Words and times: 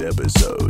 House 0.00 0.69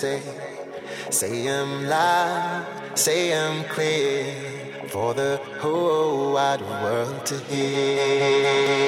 say. 0.00 0.22
Say 1.10 1.44
them 1.44 1.86
loud, 1.86 2.64
say 2.94 3.28
them 3.28 3.64
clear 3.64 4.24
for 4.88 5.12
the 5.12 5.38
whole 5.58 6.32
wide 6.32 6.62
world 6.62 7.26
to 7.26 7.38
hear. 7.50 8.80